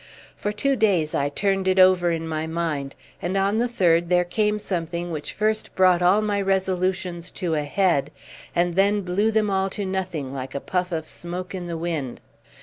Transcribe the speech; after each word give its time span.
For 0.35 0.51
two 0.51 0.75
days 0.75 1.13
I 1.13 1.29
turned 1.29 1.67
it 1.67 1.77
over 1.77 2.09
in 2.09 2.27
my 2.27 2.47
mind, 2.47 2.95
and 3.21 3.37
on 3.37 3.59
the 3.59 3.67
third 3.67 4.09
there 4.09 4.23
came 4.23 4.57
something 4.57 5.11
which 5.11 5.31
first 5.33 5.75
brought 5.75 6.01
all 6.01 6.23
my 6.23 6.41
resolutions 6.41 7.29
to 7.37 7.53
a 7.53 7.61
head, 7.65 8.09
and 8.55 8.73
then 8.75 9.01
blew 9.01 9.29
them 9.29 9.51
all 9.51 9.69
to 9.69 9.85
nothing 9.85 10.33
like 10.33 10.55
a 10.55 10.59
puff 10.59 10.91
of 10.91 11.07
smoke 11.07 11.53
in 11.53 11.67
the 11.67 11.77
wind. 11.77 12.19